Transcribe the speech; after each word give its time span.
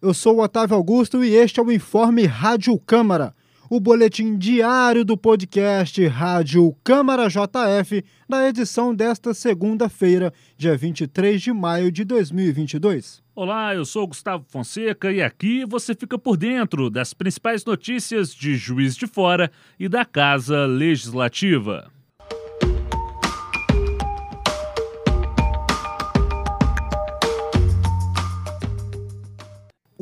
Eu 0.00 0.14
sou 0.14 0.38
o 0.38 0.42
Otávio 0.42 0.74
Augusto 0.74 1.22
e 1.22 1.34
este 1.34 1.60
é 1.60 1.62
o 1.62 1.70
Informe 1.70 2.24
Rádio 2.24 2.78
Câmara, 2.78 3.34
o 3.68 3.78
boletim 3.78 4.38
diário 4.38 5.04
do 5.04 5.18
podcast 5.18 6.02
Rádio 6.06 6.74
Câmara 6.82 7.28
JF, 7.28 8.02
na 8.26 8.48
edição 8.48 8.94
desta 8.94 9.34
segunda-feira, 9.34 10.32
dia 10.56 10.74
23 10.78 11.42
de 11.42 11.52
maio 11.52 11.92
de 11.92 12.04
2022. 12.04 13.22
Olá, 13.34 13.74
eu 13.74 13.84
sou 13.84 14.06
Gustavo 14.06 14.46
Fonseca 14.48 15.12
e 15.12 15.20
aqui 15.20 15.66
você 15.66 15.94
fica 15.94 16.18
por 16.18 16.38
dentro 16.38 16.88
das 16.88 17.12
principais 17.12 17.62
notícias 17.62 18.34
de 18.34 18.54
Juiz 18.54 18.96
de 18.96 19.06
Fora 19.06 19.52
e 19.78 19.90
da 19.90 20.06
Casa 20.06 20.64
Legislativa. 20.64 21.90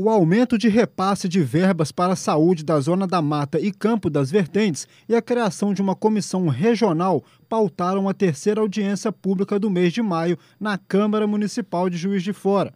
O 0.01 0.09
aumento 0.09 0.57
de 0.57 0.69
repasse 0.69 1.29
de 1.29 1.41
verbas 1.41 1.91
para 1.91 2.13
a 2.13 2.17
saúde 2.17 2.65
da 2.65 2.79
Zona 2.79 3.05
da 3.05 3.21
Mata 3.21 3.59
e 3.59 3.73
Campo 3.73 4.09
das 4.09 4.31
Vertentes 4.31 4.87
e 5.09 5.17
a 5.17 5.21
criação 5.21 5.75
de 5.75 5.83
uma 5.83 5.97
comissão 5.97 6.47
regional 6.47 7.25
pautaram 7.49 8.09
a 8.09 8.15
terceira 8.15 8.61
audiência 8.61 9.11
pública 9.11 9.59
do 9.59 9.69
mês 9.69 9.93
de 9.93 10.01
maio 10.01 10.39
na 10.61 10.79
Câmara 10.79 11.27
Municipal 11.27 11.91
de 11.91 11.97
Juiz 11.97 12.23
de 12.23 12.33
Fora. 12.33 12.73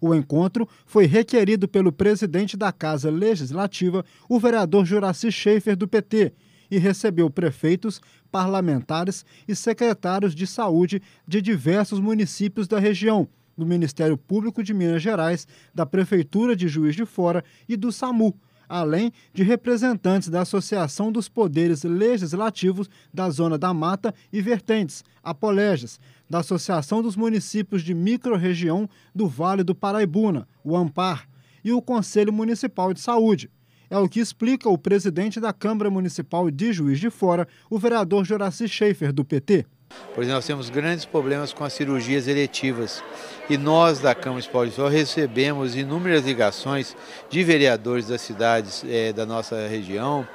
O 0.00 0.12
encontro 0.16 0.68
foi 0.84 1.06
requerido 1.06 1.68
pelo 1.68 1.92
presidente 1.92 2.56
da 2.56 2.72
Casa 2.72 3.08
Legislativa, 3.08 4.04
o 4.28 4.40
vereador 4.40 4.84
Juraci 4.84 5.30
Schaefer, 5.30 5.76
do 5.76 5.86
PT, 5.86 6.32
e 6.68 6.76
recebeu 6.76 7.30
prefeitos, 7.30 8.00
parlamentares 8.32 9.24
e 9.46 9.54
secretários 9.54 10.34
de 10.34 10.44
saúde 10.44 11.00
de 11.24 11.40
diversos 11.40 12.00
municípios 12.00 12.66
da 12.66 12.80
região 12.80 13.28
do 13.56 13.66
Ministério 13.66 14.16
Público 14.16 14.62
de 14.62 14.74
Minas 14.74 15.02
Gerais, 15.02 15.46
da 15.74 15.86
Prefeitura 15.86 16.54
de 16.56 16.68
Juiz 16.68 16.94
de 16.94 17.04
Fora 17.04 17.44
e 17.68 17.76
do 17.76 17.92
SAMU, 17.92 18.34
além 18.68 19.12
de 19.32 19.42
representantes 19.42 20.28
da 20.28 20.42
Associação 20.42 21.12
dos 21.12 21.28
Poderes 21.28 21.82
Legislativos 21.82 22.88
da 23.12 23.28
Zona 23.30 23.58
da 23.58 23.72
Mata 23.72 24.14
e 24.32 24.40
Vertentes, 24.40 25.04
Apolejas, 25.22 26.00
da 26.28 26.38
Associação 26.38 27.02
dos 27.02 27.16
Municípios 27.16 27.82
de 27.82 27.94
Microrregião 27.94 28.88
do 29.14 29.28
Vale 29.28 29.62
do 29.62 29.74
Paraibuna, 29.74 30.48
o 30.62 30.76
AMPAR, 30.76 31.28
e 31.64 31.72
o 31.72 31.80
Conselho 31.80 32.32
Municipal 32.32 32.92
de 32.92 33.00
Saúde. 33.00 33.50
É 33.88 33.96
o 33.96 34.08
que 34.08 34.20
explica 34.20 34.68
o 34.68 34.76
presidente 34.76 35.40
da 35.40 35.52
Câmara 35.52 35.90
Municipal 35.90 36.50
de 36.50 36.72
Juiz 36.72 36.98
de 36.98 37.10
Fora, 37.10 37.46
o 37.70 37.78
vereador 37.78 38.24
Joraci 38.24 38.68
Schaefer, 38.68 39.12
do 39.12 39.24
PT. 39.24 39.66
Por 40.14 40.22
exemplo, 40.22 40.36
nós 40.36 40.46
temos 40.46 40.70
grandes 40.70 41.04
problemas 41.04 41.52
com 41.52 41.64
as 41.64 41.72
cirurgias 41.72 42.28
eletivas 42.28 43.02
e 43.48 43.58
nós 43.58 43.98
da 43.98 44.14
Câmara 44.14 44.32
Municipal 44.32 44.66
de 44.66 44.72
Sol 44.72 44.88
recebemos 44.88 45.74
inúmeras 45.74 46.24
ligações 46.24 46.96
de 47.28 47.42
vereadores 47.42 48.06
das 48.06 48.20
cidades 48.20 48.84
é, 48.88 49.12
da 49.12 49.26
nossa 49.26 49.66
região 49.66 50.26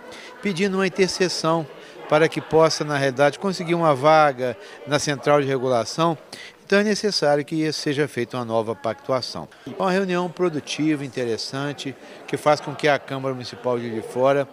pedindo 0.42 0.78
uma 0.78 0.88
intercessão 0.88 1.66
para 2.10 2.28
que 2.28 2.42
possa, 2.42 2.84
na 2.84 2.98
realidade, 2.98 3.38
conseguir 3.38 3.76
uma 3.76 3.94
vaga 3.94 4.58
na 4.88 4.98
central 4.98 5.42
de 5.42 5.48
regulação. 5.48 6.18
Então 6.66 6.80
é 6.80 6.84
necessário 6.84 7.46
que 7.46 7.72
seja 7.72 8.08
feita 8.08 8.38
uma 8.38 8.46
nova 8.46 8.76
pactuação. 8.76 9.48
Uma 9.78 9.92
reunião 9.92 10.30
produtiva, 10.30 11.06
interessante, 11.06 11.96
que 12.28 12.38
faz 12.38 12.60
com 12.60 12.76
que 12.76 12.88
a 12.88 13.00
Câmara 13.00 13.34
Municipal 13.34 13.80
de 13.80 14.02
Fora 14.02 14.48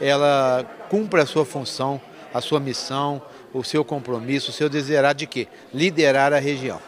ela 0.00 0.64
cumpra 0.88 1.22
a 1.22 1.26
sua 1.26 1.44
função, 1.44 2.00
a 2.32 2.40
sua 2.40 2.60
missão, 2.60 3.22
o 3.52 3.62
seu 3.62 3.84
compromisso, 3.84 4.50
o 4.50 4.54
seu 4.54 4.68
desejar 4.68 5.12
de 5.14 5.26
quê? 5.26 5.48
Liderar 5.72 6.32
a 6.32 6.38
região. 6.38 6.80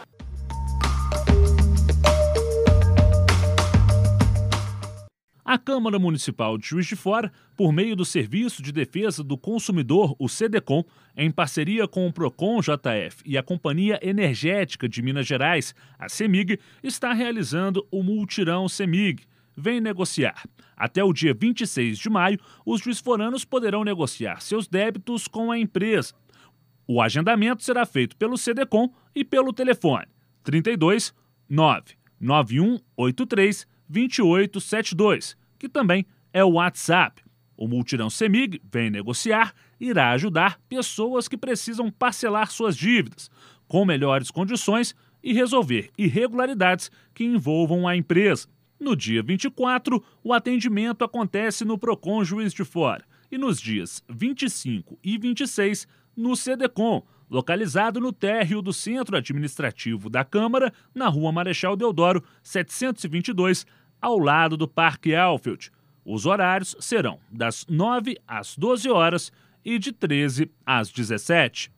A 5.43 5.59
Câmara 5.59 5.99
Municipal 5.99 6.57
de 6.57 6.67
Juiz 6.67 6.87
de 6.87 6.95
Fora, 6.95 7.31
por 7.55 7.71
meio 7.71 7.95
do 7.95 8.03
Serviço 8.03 8.63
de 8.63 8.71
Defesa 8.71 9.23
do 9.23 9.37
Consumidor, 9.37 10.15
o 10.17 10.27
SEDECOM, 10.27 10.83
em 11.15 11.29
parceria 11.29 11.87
com 11.87 12.07
o 12.07 12.11
Procon 12.11 12.59
JF 12.61 13.21
e 13.23 13.37
a 13.37 13.43
Companhia 13.43 13.99
Energética 14.01 14.89
de 14.89 15.03
Minas 15.03 15.27
Gerais, 15.27 15.75
a 15.99 16.09
CEMIG, 16.09 16.59
está 16.83 17.13
realizando 17.13 17.87
o 17.91 18.01
Multirão 18.01 18.67
CEMIG. 18.67 19.23
Vem 19.55 19.79
negociar. 19.79 20.43
Até 20.75 21.03
o 21.03 21.13
dia 21.13 21.33
26 21.33 21.99
de 21.99 22.09
maio, 22.09 22.39
os 22.65 22.81
juizforanos 22.81 23.45
poderão 23.45 23.83
negociar 23.83 24.41
seus 24.41 24.67
débitos 24.67 25.27
com 25.27 25.51
a 25.51 25.59
empresa. 25.59 26.13
O 26.87 27.01
agendamento 27.01 27.63
será 27.63 27.85
feito 27.85 28.15
pelo 28.15 28.37
CDCOM 28.37 28.89
e 29.13 29.23
pelo 29.23 29.51
telefone 29.51 30.05
32 30.43 31.13
99183 31.49 33.67
2872, 33.87 35.37
que 35.57 35.69
também 35.69 36.05
é 36.33 36.43
o 36.43 36.53
WhatsApp. 36.53 37.23
O 37.57 37.67
Multirão 37.67 38.09
Semig 38.09 38.61
vem 38.71 38.89
negociar 38.89 39.53
irá 39.79 40.11
ajudar 40.11 40.59
pessoas 40.67 41.27
que 41.27 41.37
precisam 41.37 41.91
parcelar 41.91 42.51
suas 42.51 42.75
dívidas 42.75 43.29
com 43.67 43.85
melhores 43.85 44.31
condições 44.31 44.95
e 45.23 45.33
resolver 45.33 45.89
irregularidades 45.97 46.91
que 47.13 47.23
envolvam 47.23 47.87
a 47.87 47.95
empresa. 47.95 48.47
No 48.79 48.95
dia 48.95 49.23
24, 49.23 50.03
o 50.23 50.33
atendimento 50.33 51.03
acontece 51.03 51.65
no 51.65 51.77
Procon 51.77 52.23
Juiz 52.23 52.53
de 52.53 52.63
Fora 52.63 53.03
e 53.31 53.37
nos 53.37 53.59
dias 53.59 54.03
25 54.09 54.99
e 55.03 55.17
26 55.17 55.87
no 56.15 56.35
CDCOM, 56.35 57.03
localizado 57.29 57.99
no 57.99 58.13
térreo 58.13 58.61
do 58.61 58.71
Centro 58.71 59.17
Administrativo 59.17 60.09
da 60.09 60.23
Câmara, 60.23 60.71
na 60.93 61.07
Rua 61.07 61.31
Marechal 61.31 61.75
Deodoro, 61.75 62.23
722, 62.43 63.65
ao 64.01 64.19
lado 64.19 64.55
do 64.55 64.67
Parque 64.67 65.15
Alfield. 65.15 65.71
Os 66.05 66.25
horários 66.25 66.75
serão 66.79 67.19
das 67.31 67.65
9 67.67 68.17
às 68.27 68.55
12 68.55 68.89
horas 68.89 69.31
e 69.63 69.79
de 69.79 69.91
13 69.91 70.51
às 70.65 70.91
17. 70.91 71.71